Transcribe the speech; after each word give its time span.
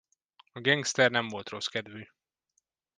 A 0.53 0.59
gengszter 0.59 1.11
nem 1.11 1.27
volt 1.27 1.49
rosszkedvű. 1.49 2.03